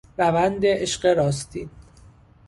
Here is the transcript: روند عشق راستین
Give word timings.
روند 0.17 0.65
عشق 0.65 1.05
راستین 1.05 1.69